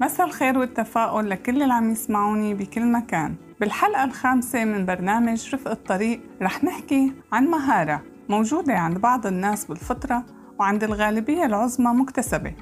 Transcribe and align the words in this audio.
مساء 0.00 0.26
الخير 0.26 0.58
والتفاؤل 0.58 1.30
لكل 1.30 1.62
اللي 1.62 1.74
عم 1.74 1.90
يسمعوني 1.90 2.54
بكل 2.54 2.92
مكان. 2.92 3.34
بالحلقة 3.60 4.04
الخامسة 4.04 4.64
من 4.64 4.86
برنامج 4.86 5.54
رفق 5.54 5.70
الطريق 5.70 6.20
رح 6.42 6.64
نحكي 6.64 7.12
عن 7.32 7.46
مهارة 7.46 8.02
موجودة 8.28 8.74
عند 8.78 8.98
بعض 8.98 9.26
الناس 9.26 9.64
بالفطرة 9.64 10.24
وعند 10.58 10.84
الغالبية 10.84 11.44
العظمى 11.44 11.90
مكتسبة. 11.90 12.54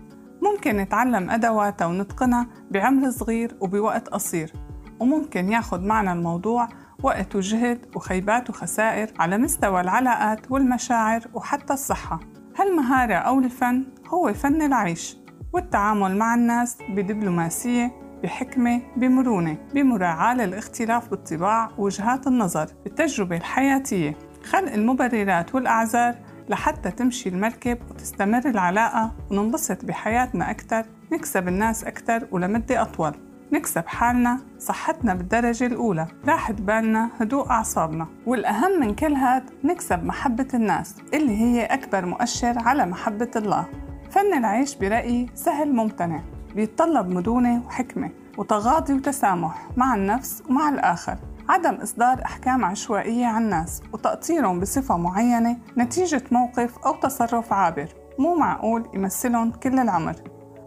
ممكن 0.43 0.77
نتعلم 0.77 1.31
أدواتها 1.31 1.87
ونتقنها 1.87 2.47
بعمر 2.71 3.11
صغير 3.11 3.57
وبوقت 3.61 4.09
قصير 4.09 4.53
وممكن 5.01 5.53
ياخد 5.53 5.85
معنا 5.85 6.13
الموضوع 6.13 6.69
وقت 7.03 7.37
وجهد 7.37 7.87
وخيبات 7.97 8.51
وخسائر 8.51 9.13
على 9.19 9.39
مستوى 9.39 9.81
العلاقات 9.81 10.51
والمشاعر 10.51 11.23
وحتى 11.35 11.73
الصحة. 11.73 12.21
هالمهارة 12.59 13.15
أو 13.15 13.39
الفن 13.39 13.85
هو 14.09 14.33
فن 14.33 14.63
العيش. 14.63 15.17
والتعامل 15.57 16.17
مع 16.17 16.35
الناس 16.35 16.79
بدبلوماسية 16.89 17.93
بحكمة 18.23 18.81
بمرونة 18.97 19.57
بمراعاة 19.75 20.35
للاختلاف 20.35 21.11
بالطباع 21.11 21.71
ووجهات 21.79 22.27
النظر 22.27 22.67
بالتجربة 22.85 23.37
الحياتية. 23.37 24.17
خلق 24.45 24.73
المبررات 24.73 25.55
والأعذار 25.55 26.15
لحتى 26.49 26.91
تمشي 26.91 27.29
المركب 27.29 27.79
وتستمر 27.91 28.49
العلاقة 28.49 29.13
وننبسط 29.31 29.85
بحياتنا 29.85 30.51
أكثر 30.51 30.87
نكسب 31.13 31.49
الناس 31.49 31.85
أكثر 31.85 32.27
ولمدة 32.31 32.83
أطول. 32.83 33.13
نكسب 33.53 33.87
حالنا 33.87 34.41
صحتنا 34.59 35.15
بالدرجة 35.15 35.67
الأولى. 35.67 36.07
راحة 36.29 36.53
بالنا 36.53 37.11
هدوء 37.21 37.51
أعصابنا. 37.51 38.07
والأهم 38.27 38.81
من 38.81 38.95
كل 38.95 39.13
هاد 39.13 39.51
نكسب 39.65 40.05
محبة 40.05 40.49
الناس 40.55 40.97
اللي 41.15 41.37
هي 41.37 41.65
أكبر 41.65 42.07
مؤشر 42.07 42.59
على 42.59 42.87
محبة 42.87 43.31
الله. 43.37 43.86
فن 44.17 44.39
العيش 44.39 44.75
برأيي 44.75 45.31
سهل 45.35 45.73
ممتنع 45.73 46.21
بيتطلب 46.55 47.09
مرونة 47.09 47.63
وحكمة 47.67 48.11
وتغاضي 48.39 48.95
وتسامح 48.95 49.69
مع 49.77 49.95
النفس 49.95 50.43
ومع 50.49 50.69
الآخر. 50.69 51.17
عدم 51.49 51.75
إصدار 51.75 52.25
أحكام 52.25 52.65
عشوائية 52.65 53.27
على 53.27 53.45
الناس 53.45 53.83
وتقطيرهم 53.93 54.61
بصفة 54.61 54.97
معينة 54.97 55.57
نتيجة 55.79 56.23
موقف 56.31 56.79
أو 56.79 56.95
تصرف 56.95 57.53
عابر 57.53 57.89
مو 58.19 58.35
معقول 58.35 58.89
يمثلهم 58.95 59.51
كل 59.51 59.79
العمر. 59.79 60.15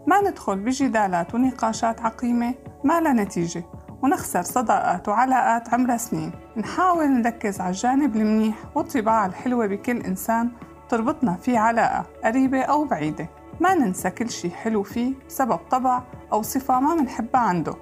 ما 0.06 0.20
ندخل 0.20 0.58
بجدالات 0.58 1.34
ونقاشات 1.34 2.00
عقيمة 2.00 2.54
ما 2.84 3.00
لا 3.00 3.12
نتيجة. 3.12 3.64
ونخسر 4.02 4.42
صداقات 4.42 5.08
وعلاقات 5.08 5.74
عمرها 5.74 5.96
سنين. 5.96 6.32
نحاول 6.56 7.08
نركز 7.08 7.60
على 7.60 7.70
الجانب 7.70 8.16
المنيح 8.16 8.56
والطباع 8.74 9.26
الحلوة 9.26 9.66
بكل 9.66 9.96
إنسان 9.96 10.50
تربطنا 10.88 11.34
فيه 11.34 11.58
علاقة 11.58 12.06
قريبة 12.24 12.62
أو 12.62 12.84
بعيدة. 12.84 13.28
ما 13.60 13.74
ننسى 13.74 14.10
كل 14.10 14.30
شي 14.30 14.50
حلو 14.50 14.82
فيه 14.82 15.14
بسبب 15.28 15.56
طبع 15.70 16.02
أو 16.32 16.42
صفة 16.42 16.80
ما 16.80 16.94
منحبها 16.94 17.40
عنده. 17.40 17.74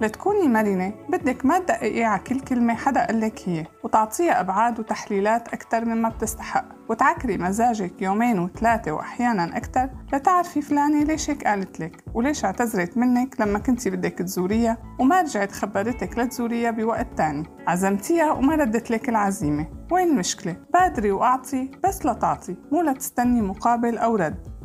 لتكوني 0.00 0.48
مرنة 0.48 0.92
بدك 1.08 1.46
ما 1.46 1.58
تدققي 1.58 2.04
على 2.04 2.20
كل 2.20 2.40
كلمة 2.40 2.74
حدا 2.74 3.06
قلك 3.06 3.42
هي 3.46 3.66
وتعطيها 3.84 4.40
أبعاد 4.40 4.80
وتحليلات 4.80 5.48
أكتر 5.48 5.84
مما 5.84 6.08
بتستحق. 6.08 6.64
وتعكري 6.88 7.38
مزاجك 7.38 8.02
يومين 8.02 8.38
وثلاثة 8.38 8.92
وأحيانا 8.92 9.56
أكتر 9.56 9.88
لتعرفي 10.12 10.62
فلانة 10.62 11.04
ليش 11.04 11.30
هيك 11.30 11.46
قالت 11.46 11.80
لك 11.80 12.04
وليش 12.14 12.44
اعتذرت 12.44 12.96
منك 12.96 13.40
لما 13.40 13.58
كنتي 13.58 13.90
بدك 13.90 14.12
تزوريها 14.12 14.76
وما 14.98 15.20
رجعت 15.20 15.52
خبرتك 15.52 16.18
لتزوريها 16.18 16.70
بوقت 16.70 17.06
تاني. 17.16 17.44
عزمتيها 17.66 18.32
وما 18.32 18.54
ردت 18.54 18.90
لك 18.90 19.08
العزيمة. 19.08 19.66
وين 19.90 20.08
المشكلة؟ 20.08 20.56
بادري 20.72 21.10
وأعطي 21.10 21.70
بس 21.84 22.06
لتعطي 22.06 22.56
مو 22.72 22.82
لتستني 22.82 23.42
مقابل 23.42 23.98
أو 23.98 24.16
رد. 24.16 24.59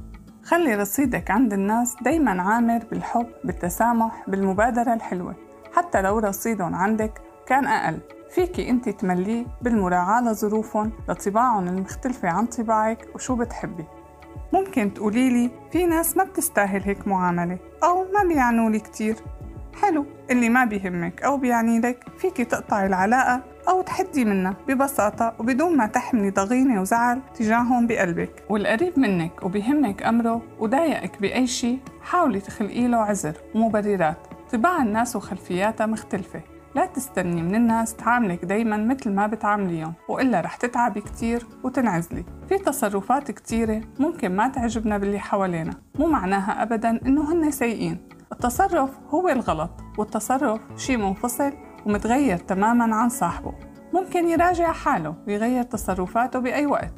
خلي 0.46 0.76
رصيدك 0.76 1.32
عند 1.32 1.54
الناس 1.54 1.96
دايما 2.02 2.42
عامر 2.42 2.84
بالحب 2.92 3.28
بالتسامح 3.44 4.24
بالمبادرة 4.28 4.94
الحلوة. 4.94 5.36
حتى 5.76 6.02
لو 6.02 6.20
رصيدهم 6.20 6.76
عندك 6.76 7.22
كان 7.48 7.66
أقل. 7.66 8.00
فيكي 8.30 8.70
أنت 8.70 8.90
تمليه 8.90 9.46
بالمراعاة 9.62 10.22
لظروفهم 10.22 10.92
لطباعهم 11.10 11.68
المختلفة 11.68 12.30
عن 12.30 12.46
طباعك 12.46 13.08
وشو 13.16 13.36
بتحبي. 13.36 13.86
ممكن 14.54 14.94
تقوليلي 14.94 15.52
في 15.72 15.86
ناس 15.86 16.18
ما 16.18 16.24
بتستاهل 16.24 16.82
هيك 16.82 17.08
معاملة 17.08 17.58
أو 17.84 18.06
ما 18.14 18.24
بيعنولي 18.24 18.80
كتير. 18.80 19.16
حلو 19.82 20.06
اللي 20.32 20.50
ما 20.50 20.66
بيهمك 20.66 21.24
أو 21.24 21.38
بيعني 21.38 21.80
لك 21.80 22.06
فيكي 22.18 22.46
تقطعي 22.46 22.86
العلاقة 22.86 23.42
أو 23.70 23.82
تحدي 23.82 24.26
منها 24.26 24.56
ببساطة 24.68 25.34
وبدون 25.40 25.78
ما 25.78 25.88
تحملي 25.88 26.30
ضغينة 26.30 26.82
وزعل 26.82 27.22
تجاههم 27.36 27.88
بقلبك. 27.88 28.44
والقريب 28.50 29.00
منك 29.00 29.44
وبيهمك 29.44 30.04
أمره 30.04 30.42
وضايقك 30.60 31.22
بأي 31.22 31.48
شيء 31.48 31.80
حاولي 32.02 32.40
تخلقي 32.40 32.88
له 32.88 32.98
عذر 32.98 33.34
ومبررات. 33.56 34.18
طباع 34.52 34.82
الناس 34.82 35.16
وخلفياتها 35.16 35.86
مختلفة. 35.86 36.42
لا 36.76 36.86
تستني 36.86 37.42
من 37.42 37.56
الناس 37.56 37.96
تعاملك 37.96 38.46
دايما 38.46 38.78
مثل 38.78 39.12
ما 39.12 39.28
بتعامليهم 39.28 39.94
وإلا 40.10 40.42
رح 40.42 40.56
تتعبي 40.56 41.02
كتير 41.02 41.46
وتنعزلي. 41.64 42.26
في 42.50 42.58
تصرفات 42.58 43.32
كتيرة 43.32 43.82
ممكن 44.00 44.36
ما 44.36 44.48
تعجبنا 44.48 44.98
باللي 44.98 45.20
حوالينا. 45.20 45.74
مو 46.00 46.08
معناها 46.08 46.64
أبدا 46.64 47.00
إنه 47.06 47.34
هن 47.34 47.52
سيئين. 47.52 47.98
التصرف 48.32 48.90
هو 49.10 49.30
الغلط 49.30 49.72
والتصرف 49.98 50.62
شيء 50.78 50.98
منفصل 50.98 51.54
ومتغير 51.86 52.38
تماما 52.38 52.96
عن 52.96 53.10
صاحبه. 53.10 53.54
ممكن 53.94 54.28
يراجع 54.28 54.72
حاله 54.72 55.16
ويغير 55.28 55.64
تصرفاته 55.64 56.40
بأي 56.40 56.66
وقت. 56.66 56.94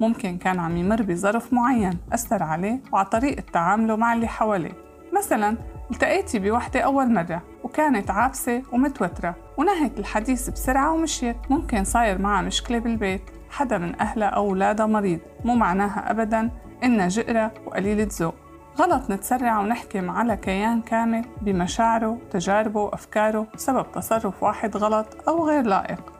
ممكن 0.00 0.38
كان 0.38 0.60
عم 0.60 0.76
يمر 0.76 1.02
بظرف 1.02 1.52
معين 1.52 1.98
أثر 2.12 2.42
عليه 2.42 2.82
وعلى 2.92 3.06
طريقة 3.06 3.42
تعامله 3.52 3.96
مع 3.96 4.12
اللي 4.12 4.26
حواليه. 4.26 4.72
مثلا 5.16 5.56
التقيتي 5.90 6.38
بوحدة 6.38 6.80
أول 6.80 7.12
مرة 7.12 7.42
وكانت 7.64 8.10
عابسة 8.10 8.62
ومتوترة 8.72 9.36
ونهت 9.58 9.98
الحديث 9.98 10.50
بسرعة 10.50 10.92
ومشيت. 10.92 11.36
ممكن 11.50 11.84
صاير 11.84 12.18
معها 12.18 12.42
مشكلة 12.42 12.78
بالبيت 12.78 13.22
حدا 13.50 13.78
من 13.78 14.00
أهلها 14.00 14.28
أو 14.28 14.46
أولادها 14.48 14.86
مريض. 14.86 15.20
مو 15.44 15.54
معناها 15.54 16.10
أبدا 16.10 16.50
إنها 16.84 17.08
جئرة 17.08 17.52
وقليلة 17.66 18.08
ذوق. 18.20 18.34
غلط 18.78 19.10
نتسرع 19.10 19.60
ونحكم 19.60 20.10
على 20.10 20.36
كيان 20.36 20.80
كامل 20.80 21.24
بمشاعره 21.42 22.18
تجاربه 22.30 22.80
وأفكاره 22.80 23.46
بسبب 23.54 23.92
تصرف 23.92 24.42
واحد 24.42 24.76
غلط 24.76 25.06
أو 25.28 25.46
غير 25.48 25.62
لائق. 25.62 26.12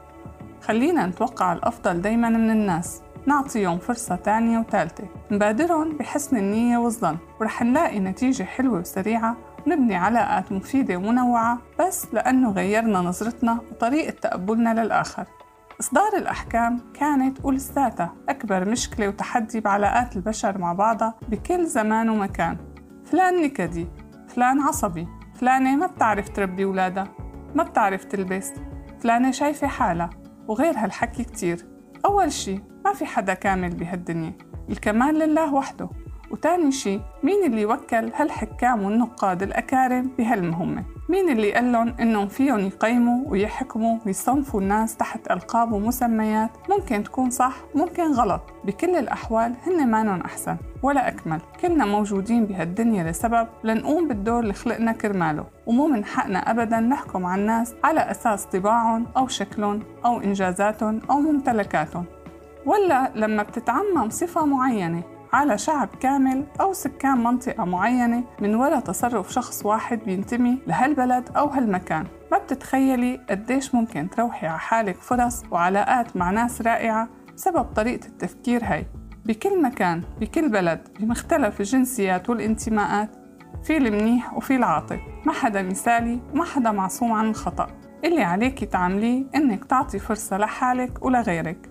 خلينا 0.63 1.07
نتوقع 1.07 1.53
الأفضل 1.53 2.01
دايما 2.01 2.29
من 2.29 2.51
الناس. 2.51 3.03
نعطيهم 3.27 3.79
فرصة 3.79 4.17
تانية 4.17 4.59
وثالثة 4.59 5.05
نبادرهم 5.31 5.97
بحسن 5.97 6.37
النية 6.37 6.79
والظن. 6.79 7.17
ورح 7.41 7.63
نلاقي 7.63 8.01
نتيجة 8.01 8.43
حلوة 8.43 8.81
وسريعة. 8.81 9.37
ونبني 9.67 9.97
علاقات 9.97 10.53
مفيدة 10.53 10.97
ومنوعة 10.97 11.59
بس 11.81 12.07
لأنه 12.13 12.51
غيرنا 12.51 12.99
نظرتنا 12.99 13.59
وطريقة 13.71 14.11
تقبلنا 14.11 14.83
للآخر. 14.83 15.25
إصدار 15.81 16.17
الأحكام 16.17 16.81
كانت 16.95 17.45
ولساتها 17.45 18.15
أكبر 18.29 18.69
مشكلة 18.69 19.09
وتحدي 19.09 19.61
بعلاقات 19.61 20.17
البشر 20.17 20.59
مع 20.59 20.73
بعضها 20.73 21.15
بكل 21.29 21.67
زمان 21.67 22.09
ومكان. 22.09 22.57
فلان 23.05 23.43
نكدي 23.43 23.89
فلان 24.29 24.61
عصبي 24.61 25.09
فلانة 25.35 25.77
ما 25.77 25.87
بتعرف 25.87 26.29
تربي 26.29 26.65
ولادها 26.65 27.09
ما 27.55 27.63
بتعرف 27.63 28.05
تلبس 28.05 28.53
فلانة 29.01 29.31
شايفة 29.31 29.67
حالها 29.67 30.11
وغير 30.49 30.75
هالحكي 30.79 31.25
كتير. 31.25 31.67
أول 32.05 32.33
شي 32.33 32.61
ما 32.85 32.93
في 32.93 33.07
حدا 33.07 33.35
كامل 33.35 33.75
بهالدنيا 33.75 34.33
الكمال 34.71 35.15
لله 35.15 35.55
وحده. 35.55 35.89
وتاني 36.31 36.73
شي 36.73 37.01
مين 37.23 37.45
اللي 37.47 37.65
وكل 37.65 38.13
هالحكام 38.15 38.83
والنقاد 38.83 39.43
الأكارم 39.43 40.11
بهالمهمة؟ 40.19 40.85
مين 41.09 41.29
اللي 41.31 41.53
قال 41.53 41.73
لهم 41.73 41.95
إنهم 42.01 42.29
فيهم 42.29 42.59
يقيموا 42.59 43.25
ويحكموا 43.27 43.99
ويصنفوا 44.07 44.61
الناس 44.61 44.97
تحت 44.97 45.31
ألقاب 45.31 45.73
ومسميات؟ 45.73 46.51
ممكن 46.71 47.03
تكون 47.03 47.31
صح 47.31 47.57
ممكن 47.75 48.13
غلط. 48.13 48.41
بكل 48.65 48.97
الأحوال 48.97 49.55
هن 49.67 49.91
مانن 49.91 50.21
أحسن 50.21 50.57
ولا 50.83 51.09
أكمل. 51.09 51.41
كلنا 51.61 51.85
موجودين 51.85 52.47
بهالدنيا 52.47 53.11
لسبب. 53.11 53.49
لنقوم 53.65 54.09
بالدور 54.09 54.41
اللي 54.41 54.53
خلقنا 54.53 54.93
كرماله. 54.93 55.45
ومو 55.67 55.87
من 55.87 56.05
حقنا 56.05 56.51
أبدا 56.51 56.81
نحكم 56.81 57.27
على 57.27 57.41
الناس 57.41 57.75
على 57.85 58.01
أساس 58.01 58.45
طباعهم 58.45 59.07
أو 59.17 59.29
شكلهم 59.29 59.83
أو 60.05 60.21
إنجازاتهم 60.21 61.01
أو 61.11 61.21
ممتلكاتهم. 61.21 62.05
ولا 62.67 63.13
لما 63.15 63.43
بتتعمم 63.43 64.11
صفة 64.11 64.45
معينة 64.45 65.03
على 65.33 65.59
شعب 65.59 65.89
كامل 66.01 66.45
أو 66.61 66.73
سكان 66.73 67.25
منطقة 67.25 67.65
معينة 67.65 68.25
من 68.41 68.55
وراء 68.55 68.81
تصرف 68.81 69.33
شخص 69.33 69.67
واحد 69.67 69.99
بينتمي 69.99 70.59
لهالبلد 70.67 71.29
أو 71.37 71.47
هالمكان. 71.49 72.07
ما 72.33 72.39
بتتخيلي 72.39 73.21
قديش 73.31 73.75
ممكن 73.75 74.11
تروحي 74.11 74.47
على 74.47 74.59
حالك 74.59 74.97
فرص 74.97 75.43
وعلاقات 75.51 76.17
مع 76.17 76.31
ناس 76.31 76.63
رائعة 76.63 77.09
بسبب 77.35 77.63
طريقة 77.63 78.07
التفكير 78.07 78.65
هاي. 78.65 78.87
بكل 79.25 79.63
مكان 79.63 80.03
بكل 80.21 80.49
بلد 80.49 80.89
بمختلف 81.01 81.61
الجنسيات 81.61 82.31
والانتماءات. 82.31 83.11
في 83.63 83.77
المنيح 83.77 84.35
وفي 84.35 84.57
العاطل 84.57 84.99
ما 85.27 85.33
حدا 85.33 85.63
مثالي 85.63 86.21
وما 86.33 86.45
حدا 86.45 86.71
معصوم 86.73 87.13
عن 87.13 87.29
الخطأ 87.29 87.67
اللي 88.05 88.23
عليكي 88.23 88.67
تعمليه 88.67 89.25
إنك 89.35 89.65
تعطي 89.65 89.99
فرصة 89.99 90.39
لحالك 90.39 91.05
ولغيرك. 91.05 91.71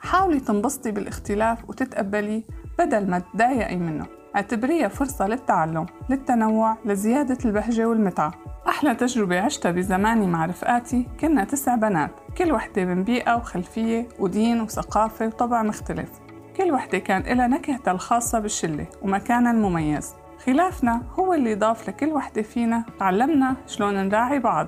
حاولي 0.00 0.40
تنبسطي 0.40 0.90
بالاختلاف 0.90 1.68
وتتقبليه 1.68 2.42
بدل 2.78 3.10
ما 3.10 3.18
تضايقي 3.18 3.76
منه 3.76 4.06
اعتبريها 4.36 4.88
فرصة 4.88 5.26
للتعلم 5.26 5.86
للتنوع 6.10 6.76
لزيادة 6.84 7.38
البهجة 7.44 7.88
والمتعة. 7.88 8.32
أحلى 8.68 8.94
تجربة 8.94 9.40
عشتها 9.40 9.72
بزماني 9.72 10.26
مع 10.26 10.46
رفقاتي 10.46 11.06
كنا 11.20 11.44
تسع 11.44 11.74
بنات 11.74 12.10
كل 12.38 12.52
وحدة 12.52 12.84
من 12.84 13.04
بيئة 13.04 13.34
وخلفية 13.34 14.08
ودين 14.18 14.60
وثقافة 14.60 15.26
وطبع 15.26 15.62
مختلف. 15.62 16.10
كل 16.56 16.72
وحدة 16.72 16.98
كان 16.98 17.22
لها 17.22 17.46
نكهتها 17.46 17.92
الخاصة 17.92 18.38
بالشلة 18.38 18.86
ومكانها 19.02 19.52
المميز. 19.52 20.14
خلافنا 20.46 21.02
هو 21.18 21.34
اللي 21.34 21.54
ضاف 21.54 21.88
لكل 21.88 22.12
وحدة 22.12 22.42
فينا 22.42 22.84
تعلمنا 22.98 23.56
شلون 23.66 24.08
نراعي 24.08 24.38
بعض. 24.38 24.66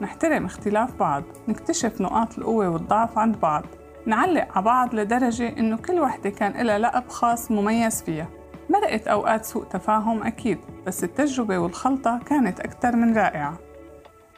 نحترم 0.00 0.44
اختلاف 0.44 0.94
بعض 0.94 1.22
نكتشف 1.48 2.00
نقاط 2.00 2.38
القوة 2.38 2.68
والضعف 2.68 3.18
عند 3.18 3.40
بعض. 3.40 3.64
نعلق 4.08 4.48
على 4.54 4.64
بعض 4.64 4.94
لدرجة 4.94 5.58
إنه 5.58 5.76
كل 5.76 6.00
وحدة 6.00 6.30
كان 6.30 6.66
لها 6.66 6.78
لقب 6.78 7.08
خاص 7.08 7.50
مميز 7.50 8.02
فيها. 8.02 8.28
مرقت 8.70 9.08
أوقات 9.08 9.44
سوء 9.44 9.64
تفاهم 9.64 10.22
أكيد 10.22 10.58
بس 10.86 11.04
التجربة 11.04 11.58
والخلطة 11.58 12.20
كانت 12.26 12.60
أكثر 12.60 12.96
من 12.96 13.16
رائعة. 13.16 13.58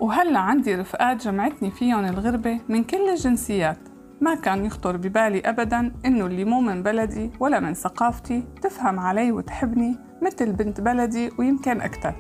وهلأ 0.01 0.39
عندي 0.39 0.75
رفقات 0.75 1.25
جمعتني 1.25 1.71
فيهم 1.71 2.05
الغربة 2.05 2.61
من 2.69 2.85
كل 2.85 3.09
الجنسيات. 3.09 3.79
ما 4.21 4.35
كان 4.35 4.65
يخطر 4.65 4.97
ببالي 4.97 5.41
أبدا 5.41 5.93
إنه 6.07 6.27
اللي 6.27 6.45
مو 6.45 6.61
من 6.61 6.83
بلدي 6.83 7.31
ولا 7.41 7.61
من 7.61 7.75
ثقافتي 7.75 8.45
تفهم 8.63 9.01
علي 9.01 9.33
وتحبني 9.33 9.97
مثل 10.23 10.53
بنت 10.53 10.81
بلدي 10.81 11.31
ويمكن 11.39 11.81
أكثر. 11.81 12.15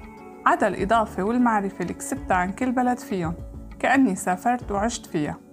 عدا 0.46 0.68
الإضافة 0.68 1.22
والمعرفة 1.22 1.80
اللي 1.80 1.94
كسبتها 1.94 2.36
عن 2.36 2.52
كل 2.52 2.72
بلد 2.72 2.98
فيهم 2.98 3.34
كأني 3.78 4.16
سافرت 4.16 4.72
وعشت 4.72 5.06
فيها. 5.06 5.49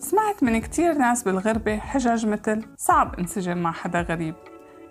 سمعت 0.00 0.42
من 0.42 0.60
كتير 0.60 0.98
ناس 0.98 1.22
بالغربة 1.22 1.78
حجج 1.78 2.26
مثل 2.26 2.64
صعب 2.76 3.14
انسجم 3.18 3.58
مع 3.58 3.72
حدا 3.72 4.00
غريب 4.00 4.34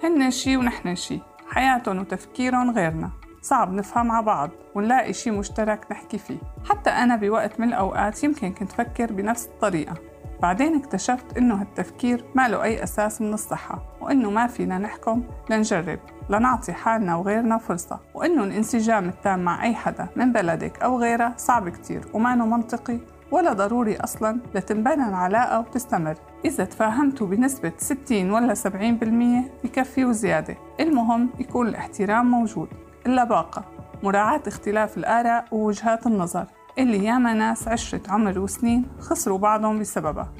هن 0.04 0.32
شي 0.32 0.58
ونحن 0.58 0.96
شي 0.96 1.20
حياتهم 1.48 2.00
وتفكيرهم 2.00 2.72
غيرنا 2.72 3.10
صعب 3.42 3.74
نفهم 3.74 4.12
على 4.12 4.26
بعض 4.26 4.50
ونلاقي 4.76 5.14
شي 5.14 5.32
مشترك 5.32 5.86
نحكي 5.92 6.18
فيه. 6.18 6.38
حتى 6.70 6.90
أنا 6.90 7.16
بوقت 7.16 7.60
من 7.60 7.68
الأوقات 7.68 8.24
يمكن 8.24 8.54
كنت 8.54 8.72
فكر 8.72 9.14
بنفس 9.14 9.46
الطريقة 9.46 9.94
بعدين 10.42 10.76
اكتشفت 10.76 11.38
إنه 11.38 11.62
هالتفكير 11.62 12.26
ما 12.36 12.48
له 12.48 12.64
أي 12.64 12.84
أساس 12.84 13.22
من 13.22 13.34
الصحة 13.34 13.98
وإنه 14.02 14.30
ما 14.30 14.48
فينا 14.48 14.78
نحكم 14.78 15.24
لنجرب 15.50 16.00
لنعطي 16.30 16.74
حالنا 16.74 17.16
وغيرنا 17.16 17.58
فرصة 17.58 18.00
وإنه 18.14 18.44
الانسجام 18.44 19.10
التام 19.10 19.40
مع 19.40 19.64
أي 19.64 19.76
حدا 19.76 20.08
من 20.16 20.32
بلدك 20.32 20.82
أو 20.82 21.00
غيره 21.00 21.34
صعب 21.38 21.70
كتير 21.70 22.08
وما 22.14 22.36
منطقي. 22.36 23.00
ولا 23.31 23.54
ضروري 23.54 23.98
أصلا 23.98 24.40
لتنبنى 24.56 25.08
العلاقة 25.08 25.60
وتستمر 25.60 26.16
إذا 26.46 26.66
تفاهمتوا 26.66 27.28
بنسبة 27.28 27.72
60 27.78 28.31
ولا 28.31 28.54
70% 28.54 29.52
بكفي 29.64 30.06
وزيادة. 30.06 30.58
المهم 30.80 31.30
يكون 31.40 31.68
الاحترام 31.68 32.31
موجود. 32.31 32.68
إلا 33.06 33.24
باقة 33.24 33.64
مراعاة 34.04 34.42
اختلاف 34.48 34.98
الآراء 34.98 35.46
ووجهات 35.52 36.08
النظر. 36.08 36.46
اللي 36.80 37.06
ياما 37.06 37.34
ناس 37.34 37.68
عشرة 37.68 38.02
عمر 38.10 38.40
وسنين 38.40 38.86
خسروا 39.00 39.38
بعضهم 39.38 39.80
بسببها. 39.80 40.34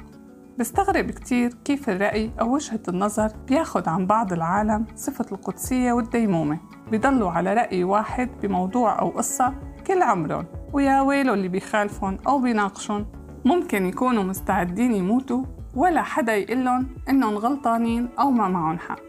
بستغرب 0.58 1.10
كتير 1.10 1.54
كيف 1.64 1.90
الرأي 1.90 2.30
أو 2.40 2.54
وجهة 2.54 2.80
النظر 2.88 3.32
بياخد 3.48 3.88
عن 3.88 4.06
بعض 4.06 4.32
العالم 4.32 4.86
صفة 4.96 5.26
القدسية 5.32 5.92
والديمومة. 5.92 6.58
بيضلوا 6.90 7.30
على 7.30 7.54
رأي 7.54 7.84
واحد 7.84 8.28
بموضوع 8.42 8.98
أو 8.98 9.08
قصة 9.08 9.54
كل 9.86 10.02
عمرهم. 10.02 10.46
ويا 10.72 11.00
ويلو 11.00 11.34
اللي 11.34 11.48
بيخالفون 11.48 12.18
أو 12.28 12.38
بيناقشون 12.38 13.06
ممكن 13.44 13.86
يكونوا 13.86 14.22
مستعدين 14.22 14.94
يموتوا 14.94 15.44
ولا 15.74 16.02
حدا 16.02 16.36
يقلن 16.36 16.86
إنهم 17.08 17.38
غلطانين 17.38 18.08
أو 18.18 18.30
ما 18.30 18.48
معهم 18.48 18.78
حق. 18.78 19.00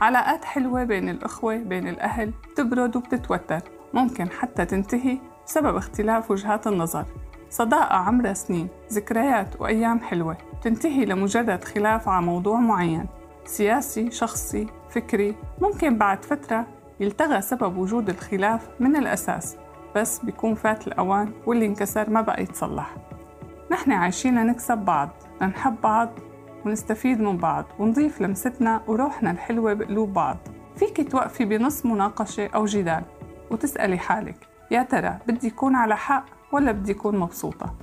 علاقات 0.00 0.44
حلوة 0.44 0.84
بين 0.84 1.08
الأخوة 1.08 1.56
بين 1.56 1.88
الأهل 1.88 2.32
بتبرد 2.52 2.96
وبتتوتر 2.96 3.60
ممكن 3.94 4.30
حتى 4.30 4.64
تنتهي 4.64 5.18
بسبب 5.46 5.76
اختلاف 5.76 6.30
وجهات 6.30 6.66
النظر. 6.66 7.04
صداقة 7.50 7.96
عمرها 7.96 8.32
سنين 8.32 8.68
ذكريات 8.92 9.60
وأيام 9.60 10.00
حلوة 10.00 10.36
تنتهي 10.62 11.04
لمجرد 11.04 11.64
خلاف 11.64 12.08
على 12.08 12.26
موضوع 12.26 12.60
معين. 12.60 13.06
سياسي 13.44 14.10
شخصي 14.10 14.66
فكري 14.90 15.36
ممكن 15.60 15.98
بعد 15.98 16.24
فترة 16.24 16.66
يلتغى 17.00 17.40
سبب 17.40 17.76
وجود 17.76 18.08
الخلاف 18.08 18.68
من 18.80 18.96
الأساس. 18.96 19.56
بس 19.96 20.18
بيكون 20.18 20.54
فات 20.54 20.86
الأوان 20.86 21.32
واللي 21.46 21.66
انكسر 21.66 22.10
ما 22.10 22.20
بقى 22.20 22.42
يتصلح. 22.42 22.96
نحن 23.72 23.92
عايشين 23.92 24.46
نكسب 24.46 24.78
بعض 24.78 25.08
لنحب 25.42 25.76
بعض 25.82 26.08
ونستفيد 26.66 27.20
من 27.20 27.36
بعض 27.36 27.64
ونضيف 27.78 28.20
لمستنا 28.20 28.80
وروحنا 28.86 29.30
الحلوة 29.30 29.72
بقلوب 29.74 30.12
بعض. 30.12 30.36
فيك 30.76 31.10
توقفي 31.10 31.44
بنص 31.44 31.86
مناقشة 31.86 32.46
أو 32.54 32.64
جدال 32.64 33.02
وتسألي 33.50 33.98
حالك 33.98 34.48
يا 34.70 34.82
ترى 34.82 35.18
بدي 35.26 35.48
أكون 35.48 35.74
على 35.76 35.96
حق 35.96 36.24
ولا 36.52 36.72
بدي 36.72 36.92
أكون 36.92 37.18
مبسوطة؟ 37.18 37.74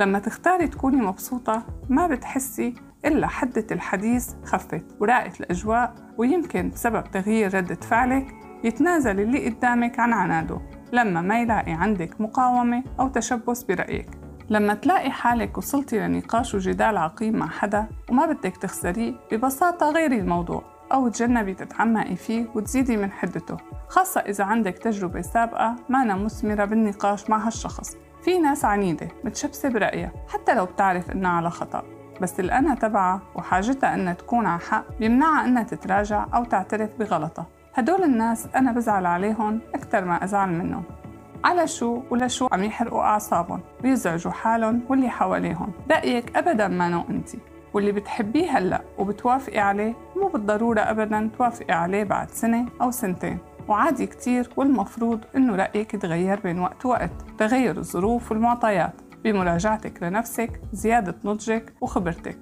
لما 0.00 0.18
تختاري 0.18 0.68
تكوني 0.68 0.96
مبسوطة 0.96 1.62
ما 1.88 2.06
بتحسي 2.06 2.74
إلا 3.04 3.26
حدة 3.26 3.66
الحديث 3.72 4.34
خفت 4.44 4.84
وراقت 5.00 5.40
الأجواء 5.40 5.94
ويمكن 6.18 6.70
بسبب 6.70 7.04
تغيير 7.04 7.54
ردة 7.54 7.74
فعلك 7.74 8.34
يتنازل 8.64 9.20
اللي 9.20 9.48
قدامك 9.48 10.00
عن 10.00 10.12
عناده. 10.12 10.60
لما 10.92 11.20
ما 11.20 11.40
يلاقي 11.40 11.72
عندك 11.72 12.20
مقاومة 12.20 12.82
أو 13.00 13.08
تشبث 13.08 13.62
برأيك. 13.62 14.08
لما 14.50 14.74
تلاقي 14.74 15.10
حالك 15.10 15.58
وصلتي 15.58 15.98
لنقاش 15.98 16.54
وجدال 16.54 16.96
عقيم 16.96 17.36
مع 17.36 17.48
حدا 17.48 17.86
وما 18.10 18.26
بدك 18.26 18.56
تخسريه 18.56 19.14
ببساطة 19.32 19.90
غيري 19.90 20.18
الموضوع 20.18 20.62
أو 20.92 21.08
تجنبي 21.08 21.54
تتعمقي 21.54 22.16
فيه 22.16 22.46
وتزيدي 22.54 22.96
من 22.96 23.12
حدته 23.12 23.56
خاصة 23.88 24.20
إذا 24.20 24.44
عندك 24.44 24.78
تجربة 24.78 25.20
سابقة 25.20 25.76
مانا 25.88 26.14
مثمرة 26.14 26.64
بالنقاش 26.64 27.30
مع 27.30 27.46
هالشخص. 27.46 27.96
في 28.22 28.38
ناس 28.38 28.64
عنيدة 28.64 29.08
متشبثة 29.24 29.68
برأيها 29.68 30.12
حتى 30.28 30.54
لو 30.54 30.64
بتعرف 30.64 31.10
إنها 31.10 31.30
على 31.30 31.50
خطأ. 31.50 31.82
بس 32.20 32.40
الأنا 32.40 32.74
تبعها 32.74 33.20
وحاجتها 33.34 33.94
إنها 33.94 34.12
تكون 34.12 34.46
على 34.46 34.60
حق 34.60 34.84
بيمنعها 34.98 35.44
إنها 35.44 35.62
تتراجع 35.62 36.26
أو 36.34 36.44
تعترف 36.44 36.90
بغلطها. 36.98 37.46
هدول 37.78 38.02
الناس 38.02 38.48
أنا 38.56 38.72
بزعل 38.72 39.06
عليهم 39.06 39.60
أكثر 39.74 40.04
ما 40.04 40.24
أزعل 40.24 40.48
منهم. 40.48 40.82
على 41.44 41.66
شو 41.66 42.02
ولا 42.10 42.28
شو 42.28 42.48
عم 42.52 42.64
يحرقوا 42.64 43.02
أعصابهم 43.02 43.60
ويزعجوا 43.84 44.32
حالهم 44.32 44.80
واللي 44.88 45.08
حواليهم. 45.08 45.72
رأيك 45.90 46.36
أبدا 46.36 46.68
ما 46.68 46.88
نو 46.88 47.02
أنت. 47.10 47.28
واللي 47.74 47.92
بتحبيه 47.92 48.58
هلأ 48.58 48.80
وبتوافقي 48.98 49.58
عليه 49.58 49.94
مو 50.16 50.28
بالضرورة 50.28 50.80
أبدا 50.80 51.30
توافقي 51.38 51.74
عليه 51.74 52.04
بعد 52.04 52.30
سنة 52.30 52.66
أو 52.80 52.90
سنتين. 52.90 53.38
وعادي 53.68 54.06
كتير 54.06 54.50
والمفروض 54.56 55.20
إنه 55.36 55.56
رأيك 55.56 55.94
يتغير 55.94 56.40
بين 56.40 56.58
وقت 56.58 56.86
ووقت. 56.86 57.12
تغير 57.38 57.76
الظروف 57.76 58.30
والمعطيات. 58.30 58.94
بمراجعتك 59.24 60.02
لنفسك 60.02 60.60
زيادة 60.72 61.14
نضجك 61.24 61.72
وخبرتك. 61.80 62.38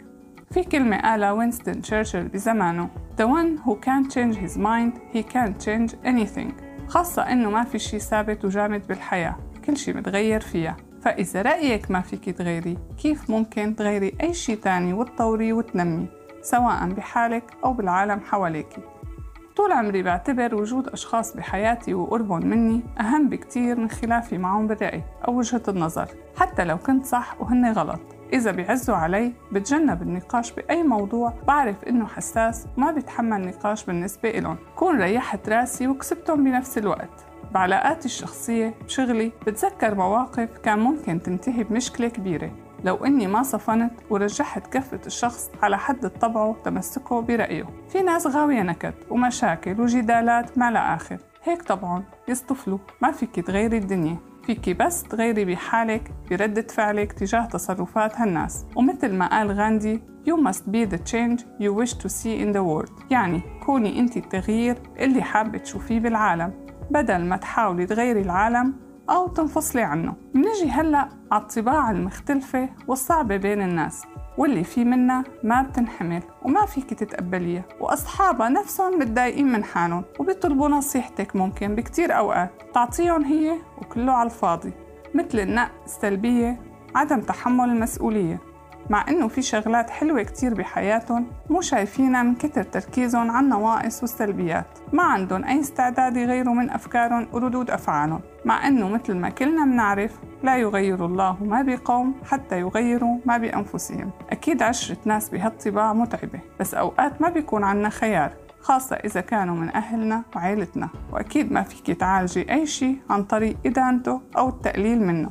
في 0.50 0.64
كلمة 0.64 1.02
قالها 1.02 1.32
وينستون 1.32 1.80
تشرشل 1.80 2.28
بزمانه. 2.28 2.88
The 3.16 3.26
one 3.26 3.56
who 3.64 3.76
can't 3.86 4.10
change 4.10 4.36
his 4.36 4.58
mind 4.58 4.92
he 5.12 5.22
can't 5.22 5.58
change 5.66 5.94
anything. 6.04 6.52
خاصة 6.88 7.22
إنه 7.22 7.50
ما 7.50 7.64
في 7.64 7.78
شي 7.78 7.98
ثابت 7.98 8.44
وجامد 8.44 8.86
بالحياة 8.86 9.36
كل 9.66 9.76
شي 9.76 9.92
متغير 9.92 10.40
فيها. 10.40 10.76
فإذا 11.02 11.42
رأيك 11.42 11.90
ما 11.90 12.00
فيك 12.00 12.30
تغيري 12.30 12.78
كيف 12.98 13.30
ممكن 13.30 13.76
تغيري 13.76 14.12
أي 14.20 14.34
شي 14.34 14.56
تاني 14.56 14.92
وتطوري 14.92 15.52
وتنمي 15.52 16.08
سواء 16.42 16.88
بحالك 16.88 17.44
أو 17.64 17.72
بالعالم 17.72 18.20
حواليكي 18.20 18.80
طول 19.56 19.72
عمري 19.72 20.02
بعتبر 20.02 20.54
وجود 20.54 20.88
أشخاص 20.88 21.36
بحياتي 21.36 21.94
وقربهم 21.94 22.46
مني 22.46 22.82
أهم 23.00 23.28
بكتير 23.28 23.80
من 23.80 23.90
خلافي 23.90 24.38
معهم 24.38 24.66
بالرأي 24.66 25.02
أو 25.28 25.38
وجهة 25.38 25.62
النظر 25.68 26.08
حتى 26.36 26.64
لو 26.64 26.78
كنت 26.78 27.06
صح 27.06 27.40
وهن 27.40 27.72
غلط. 27.72 28.15
إذا 28.32 28.50
بيعزوا 28.50 28.96
علي 28.96 29.32
بتجنب 29.52 30.02
النقاش 30.02 30.52
بأي 30.52 30.82
موضوع 30.82 31.32
بعرف 31.46 31.84
إنه 31.84 32.06
حساس 32.06 32.66
وما 32.78 32.90
بيتحمل 32.92 33.46
نقاش 33.46 33.84
بالنسبة 33.84 34.30
إلهم. 34.30 34.56
كون 34.76 35.00
ريحت 35.00 35.48
راسي 35.48 35.88
وكسبتهم 35.88 36.44
بنفس 36.44 36.78
الوقت. 36.78 37.26
بعلاقاتي 37.54 38.06
الشخصية 38.06 38.74
بشغلي 38.84 39.32
بتذكر 39.46 39.94
مواقف 39.94 40.58
كان 40.58 40.78
ممكن 40.78 41.22
تنتهي 41.22 41.64
بمشكلة 41.64 42.08
كبيرة. 42.08 42.50
لو 42.84 42.96
إني 43.04 43.26
ما 43.26 43.42
صفنت 43.42 43.92
ورجحت 44.10 44.66
كفة 44.66 45.00
الشخص 45.06 45.50
على 45.62 45.78
حد 45.78 46.10
طبعه 46.10 46.46
وتمسكه 46.48 47.20
برأيه. 47.20 47.66
في 47.88 48.02
ناس 48.02 48.26
غاوية 48.26 48.62
نكد 48.62 48.94
ومشاكل 49.10 49.80
وجدالات 49.80 50.58
ما 50.58 50.70
لا 50.70 50.94
آخر 50.94 51.18
هيك 51.44 51.62
طبعا 51.62 52.02
يصطفلوا. 52.28 52.78
ما 53.02 53.12
فيك 53.12 53.40
تغيري 53.40 53.78
الدنيا. 53.78 54.16
فيكي 54.46 54.74
بس 54.74 55.02
تغيري 55.02 55.44
بحالك 55.44 56.12
بردة 56.30 56.66
فعلك 56.74 57.12
تجاه 57.12 57.44
تصرفات 57.44 58.20
هالناس. 58.20 58.66
ومثل 58.76 59.14
ما 59.14 59.26
قال 59.26 59.52
غاندي 59.52 60.02
You 60.28 60.36
must 60.48 60.62
be 60.72 60.84
the 60.92 60.98
change 60.98 61.40
you 61.60 61.72
wish 61.72 61.92
to 61.92 62.08
see 62.08 62.36
in 62.44 62.52
the 62.52 62.62
world. 62.62 62.92
يعني 63.10 63.40
كوني 63.66 64.00
انت 64.00 64.16
التغيير 64.16 64.76
اللي 64.98 65.22
حابة 65.22 65.58
تشوفيه 65.58 66.00
بالعالم. 66.00 66.52
بدل 66.90 67.24
ما 67.24 67.36
تحاولي 67.36 67.86
تغيري 67.86 68.20
العالم 68.20 68.74
أو 69.10 69.28
تنفصلي 69.28 69.82
عنه. 69.82 70.14
منجي 70.34 70.70
هلأ 70.70 71.08
على 71.32 71.42
الطباع 71.42 71.90
المختلفة 71.90 72.68
والصعبة 72.88 73.36
بين 73.36 73.62
الناس. 73.62 74.04
واللي 74.38 74.64
في 74.64 74.84
منها 74.84 75.24
ما 75.42 75.62
بتنحمل 75.62 76.22
وما 76.42 76.66
فيك 76.66 76.94
تتقبليها 76.94 77.64
وأصحابها 77.80 78.48
نفسهم 78.48 78.98
متضايقين 78.98 79.52
من 79.52 79.64
حالهم 79.64 80.04
وبيطلبوا 80.18 80.68
نصيحتك 80.68 81.36
ممكن 81.36 81.74
بكتير 81.74 82.16
أوقات. 82.16 82.50
تعطيهم 82.74 83.24
هي 83.24 83.58
وكله 83.78 84.12
على 84.12 84.26
الفاضي 84.26 84.72
مثل 85.14 85.38
النق 85.38 85.70
السلبية 85.84 86.60
عدم 86.94 87.20
تحمل 87.20 87.68
المسؤولية. 87.68 88.40
مع 88.90 89.04
إنه 89.08 89.28
في 89.28 89.42
شغلات 89.42 89.90
حلوة 89.90 90.22
كتير 90.22 90.54
بحياتهم 90.54 91.26
مو 91.50 91.60
شايفينها 91.60 92.22
من 92.22 92.34
كتر 92.34 92.62
تركيزهم 92.62 93.30
على 93.30 93.44
النواقص 93.44 94.02
والسلبيات. 94.02 94.66
ما 94.92 95.02
عندهم 95.02 95.44
أي 95.44 95.60
استعداد 95.60 96.16
يغيروا 96.16 96.54
من 96.54 96.70
أفكارهم 96.70 97.28
وردود 97.32 97.70
أفعالهم. 97.70 98.20
مع 98.46 98.68
إنه 98.68 98.88
مثل 98.88 99.14
ما 99.16 99.28
كلنا 99.28 99.64
بنعرف 99.64 100.18
لا 100.42 100.56
يغير 100.56 101.06
الله 101.06 101.44
ما 101.44 101.62
بقوم 101.62 102.14
حتى 102.24 102.60
يغيروا 102.60 103.18
ما 103.24 103.38
بأنفسهم. 103.38 104.10
أكيد 104.30 104.62
عشرة 104.62 104.96
ناس 105.04 105.28
بهالطباع 105.28 105.92
متعبة 105.92 106.40
بس 106.60 106.74
أوقات 106.74 107.22
ما 107.22 107.28
بيكون 107.28 107.64
عنا 107.64 107.88
خيار 107.88 108.32
خاصة 108.60 108.96
إذا 108.96 109.20
كانوا 109.20 109.56
من 109.56 109.68
أهلنا 109.68 110.22
وعيلتنا. 110.36 110.88
وأكيد 111.12 111.52
ما 111.52 111.62
فيك 111.62 111.96
تعالجي 111.96 112.52
أي 112.52 112.66
شيء 112.66 112.98
عن 113.10 113.22
طريق 113.24 113.56
إدانته 113.66 114.20
أو 114.36 114.48
التقليل 114.48 115.02
منه. 115.02 115.30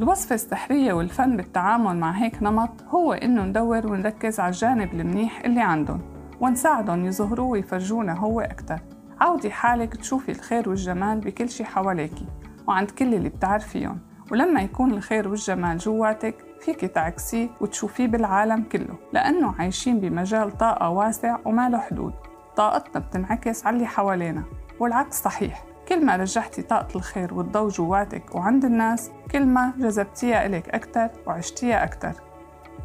الوصفة 0.00 0.34
السحرية 0.34 0.92
والفن 0.92 1.36
بالتعامل 1.36 1.96
مع 1.96 2.10
هيك 2.10 2.42
نمط 2.42 2.84
هو 2.88 3.12
إنه 3.12 3.44
ندور 3.44 3.92
ونركز 3.92 4.40
على 4.40 4.48
الجانب 4.48 4.92
المنيح 4.92 5.40
اللي 5.44 5.60
عندهم 5.60 6.00
ونساعدهم 6.40 7.04
يظهروه 7.04 7.48
ويفرجونا 7.48 8.18
هو 8.18 8.40
أكتر. 8.40 8.80
عودي 9.20 9.50
حالك 9.50 9.96
تشوفي 9.96 10.32
الخير 10.32 10.68
والجمال 10.68 11.20
بكل 11.20 11.48
شي 11.48 11.64
حواليكي 11.64 12.26
وعند 12.68 12.90
كل 12.90 13.14
اللي 13.14 13.28
بتعرفيهم. 13.28 13.98
ولما 14.32 14.60
يكون 14.62 14.90
الخير 14.90 15.28
والجمال 15.28 15.78
جواتك 15.78 16.34
فيك 16.60 16.80
تعكسيه 16.80 17.48
وتشوفيه 17.60 18.06
بالعالم 18.06 18.62
كله 18.62 18.98
لأنه 19.12 19.54
عايشين 19.58 20.00
بمجال 20.00 20.58
طاقة 20.58 20.90
واسع 20.90 21.38
وما 21.44 21.68
له 21.68 21.78
حدود. 21.78 22.12
طاقتنا 22.56 23.00
بتنعكس 23.00 23.66
على 23.66 23.76
اللي 23.76 23.86
حوالينا 23.86 24.42
والعكس 24.78 25.22
صحيح. 25.22 25.64
كل 25.88 26.06
ما 26.06 26.16
رجحتي 26.16 26.62
طاقة 26.62 26.96
الخير 26.96 27.34
والضوء 27.34 27.68
جواتك 27.68 28.34
وعند 28.34 28.64
الناس 28.64 29.10
كل 29.30 29.46
ما 29.46 29.72
جذبتيها 29.78 30.46
إليك 30.46 30.68
أكتر 30.68 31.08
وعشتيها 31.26 31.84
أكتر. 31.84 32.12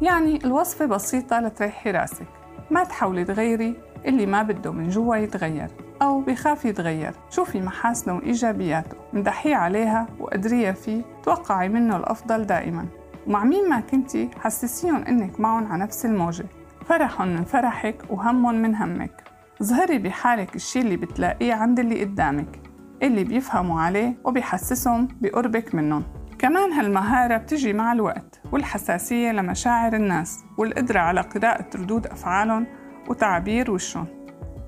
يعني 0.02 0.44
الوصفة 0.44 0.86
بسيطة 0.86 1.40
لتريحي 1.40 1.90
راسك. 1.90 2.26
ما 2.70 2.84
تحاولي 2.84 3.24
تغيري 3.24 3.76
اللي 4.06 4.26
ما 4.26 4.42
بده 4.42 4.72
من 4.72 4.88
جوا 4.88 5.16
يتغير. 5.16 5.85
أو 6.02 6.20
بخاف 6.20 6.64
يتغير. 6.64 7.12
شوفي 7.30 7.60
محاسنه 7.60 8.14
وإيجابياته. 8.14 8.96
مدحيه 9.12 9.56
عليها 9.56 10.06
وقدرية 10.20 10.70
فيه. 10.70 11.02
توقعي 11.22 11.68
منه 11.68 11.96
الأفضل 11.96 12.46
دائما. 12.46 12.86
ومع 13.26 13.44
مين 13.44 13.68
ما 13.68 13.80
كنتي 13.80 14.30
حسسيهم 14.40 15.02
إنك 15.02 15.40
معهم 15.40 15.72
على 15.72 15.82
نفس 15.82 16.06
الموجة. 16.06 16.46
فرحهم 16.86 17.28
من 17.28 17.44
فرحك 17.44 18.02
وهمهم 18.10 18.54
من 18.54 18.74
همك. 18.74 19.24
ظهري 19.62 19.98
بحالك 19.98 20.56
الشي 20.56 20.80
اللي 20.80 20.96
بتلاقيه 20.96 21.54
عند 21.54 21.78
اللي 21.78 22.04
قدامك. 22.04 22.60
اللي 23.02 23.24
بيفهموا 23.24 23.80
عليه 23.80 24.16
وبيحسسهم 24.24 25.08
بقربك 25.20 25.74
منهم. 25.74 26.04
كمان 26.38 26.72
هالمهارة 26.72 27.36
بتجي 27.36 27.72
مع 27.72 27.92
الوقت 27.92 28.40
والحساسية 28.52 29.32
لمشاعر 29.32 29.94
الناس 29.94 30.44
والقدرة 30.58 31.00
على 31.00 31.20
قراءة 31.20 31.66
ردود 31.76 32.06
أفعالهم 32.06 32.66
وتعبير 33.08 33.70
وشهم. 33.70 34.15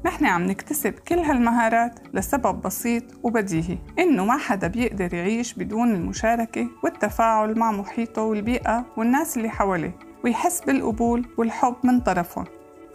نحن 0.09 0.27
عم 0.27 0.43
نكتسب 0.43 0.93
كل 0.93 1.19
هالمهارات 1.19 2.01
لسبب 2.15 2.63
بسيط 2.63 3.05
وبديهي 3.23 3.79
إنه 3.99 4.25
ما 4.25 4.37
حدا 4.37 4.67
بيقدر 4.67 5.15
يعيش 5.15 5.55
بدون 5.55 5.95
المشاركة 5.95 6.69
والتفاعل 6.85 7.59
مع 7.59 7.73
محيطه 7.73 8.23
والبيئة 8.23 8.87
والناس 8.97 9.37
اللي 9.37 9.49
حواليه 9.49 9.99
ويحس 10.25 10.61
بالقبول 10.61 11.27
والحب 11.39 11.75
من 11.85 12.01
طرفهم. 12.01 12.45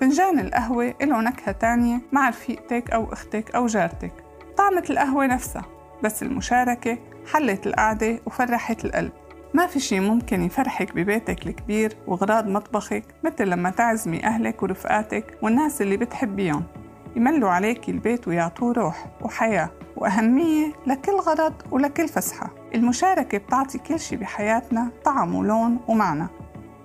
فنجان 0.01 0.39
القهوة 0.39 0.93
له 1.01 1.21
نكهة 1.21 1.51
تانية 1.51 2.01
مع 2.11 2.29
رفيقتك 2.29 2.91
أو 2.91 3.13
أختك 3.13 3.55
أو 3.55 3.65
جارتك. 3.65 4.13
طعمة 4.57 4.83
القهوة 4.89 5.25
نفسها 5.25 5.65
بس 6.03 6.23
المشاركة 6.23 6.97
حلت 7.33 7.67
القعدة 7.67 8.19
وفرحت 8.25 8.85
القلب. 8.85 9.11
ما 9.53 9.67
في 9.67 9.79
شي 9.79 9.99
ممكن 9.99 10.41
يفرحك 10.41 10.95
ببيتك 10.95 11.47
الكبير 11.47 11.97
وغراض 12.07 12.47
مطبخك 12.47 13.03
مثل 13.23 13.47
لما 13.47 13.69
تعزمي 13.69 14.23
أهلك 14.23 14.63
ورفقاتك 14.63 15.37
والناس 15.41 15.81
اللي 15.81 15.97
بتحبيهم. 15.97 16.63
يملوا 17.15 17.49
عليك 17.49 17.89
البيت 17.89 18.27
ويعطوه 18.27 18.73
روح 18.73 19.05
وحياة 19.21 19.69
وأهمية 19.97 20.73
لكل 20.87 21.11
غرض 21.11 21.53
ولكل 21.71 22.07
فسحة. 22.07 22.49
المشاركة 22.75 23.37
بتعطي 23.37 23.77
كل 23.77 23.99
شي 23.99 24.15
بحياتنا 24.15 24.91
طعم 25.05 25.35
ولون 25.35 25.79
ومعنى. 25.87 26.27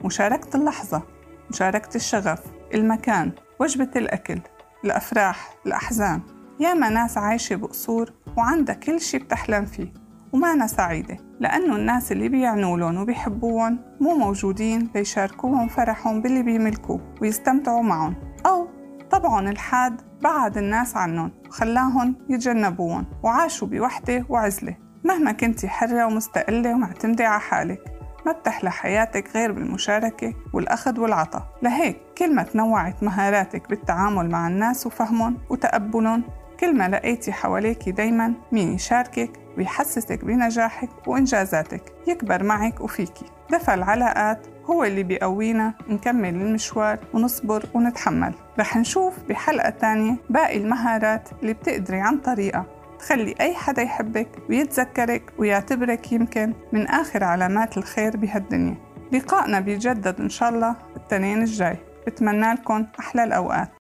مشاركة 0.05 0.57
اللحظة 0.57 1.03
مشاركة 1.51 1.97
الشغف 1.97 2.41
المكان 2.75 3.33
وجبة 3.61 3.91
الأكل 3.97 4.41
الأفراح 4.85 5.55
الأحزان. 5.67 6.21
ياما 6.61 6.89
ناس 6.89 7.19
عايشة 7.19 7.57
بقصور 7.57 8.13
وعندها 8.37 8.75
كل 8.75 9.01
شي 9.01 9.19
بتحلم 9.19 9.65
فيه 9.65 9.93
ومانا 10.33 10.67
سعيدة 10.67 11.17
لأنه 11.41 11.77
الناس 11.77 12.13
اللي 12.13 12.29
بيعنولن 12.29 12.99
وبيحبوهم 12.99 13.79
مو 14.01 14.15
موجودين 14.15 14.89
ليشاركوهم 14.95 15.69
فرحهم 15.69 16.23
باللي 16.23 16.43
بيملكوه 16.43 17.01
ويستمتعوا 17.23 17.83
معهم. 17.83 18.15
أو 18.47 18.69
طبعهم 19.11 19.49
الحاد 19.49 20.08
بعد 20.23 20.59
الناس 20.59 20.97
عنهم 20.97 21.33
وخلاهم 21.49 22.17
يتجنبوهم 22.29 23.07
وعاشوا 23.23 23.69
بوحدة 23.69 24.25
وعزلة. 24.29 24.77
مهما 25.05 25.33
كنتي 25.33 25.69
حرة 25.69 26.07
ومستقلة 26.07 26.75
ومعتمدة 26.75 27.27
على 27.27 27.41
حالك 27.41 27.81
ما 28.27 28.33
بتحلى 28.33 28.71
حياتك 28.71 29.37
غير 29.37 29.53
بالمشاركة 29.53 30.35
والأخذ 30.53 31.01
والعطاء. 31.01 31.43
لهيك 31.63 31.99
كل 32.19 32.35
ما 32.35 32.43
تنوعت 32.43 33.03
مهاراتك 33.03 33.69
بالتعامل 33.69 34.31
مع 34.31 34.49
الناس 34.49 34.87
وفهمهم 34.87 35.39
وتقبلهم 35.51 36.23
كل 36.61 36.77
ما 36.77 36.89
لقيتي 36.89 37.33
حواليك 37.33 37.89
دايما 37.89 38.35
مين 38.53 38.73
يشاركك 38.73 39.31
ويحسسك 39.59 40.25
بنجاحك 40.25 40.89
وإنجازاتك 41.07 41.83
يكبر 42.07 42.43
معك 42.43 42.81
وفيكي. 42.81 43.25
دفع 43.51 43.75
العلاقات 43.75 44.47
هو 44.71 44.85
اللي 44.85 45.03
بيقوينا 45.03 45.75
نكمل 45.89 46.29
المشوار 46.29 46.99
ونصبر 47.15 47.65
ونتحمل. 47.75 48.35
رح 48.59 48.77
نشوف 48.77 49.15
بحلقة 49.29 49.71
تانية 49.71 50.17
باقي 50.31 50.57
المهارات 50.57 51.29
اللي 51.43 51.53
بتقدري 51.53 52.01
عن 52.01 52.19
طريقة. 52.19 52.67
تخلي 52.99 53.35
أي 53.41 53.55
حدا 53.55 53.83
يحبك 53.83 54.29
ويتذكرك 54.49 55.23
ويعتبرك 55.39 56.13
يمكن 56.13 56.55
من 56.73 56.87
آخر 56.87 57.25
علامات 57.25 57.79
الخير 57.79 58.17
بهالدنيا. 58.17 58.75
لقائنا 59.13 59.61
بيجدد 59.61 60.21
إن 60.21 60.29
شاء 60.29 60.49
الله 60.49 60.77
التنين 60.97 61.43
الجاي. 61.43 61.77
بتمنى 62.07 62.53
لكم 62.53 62.87
أحلى 63.01 63.25
الأوقات. 63.25 63.71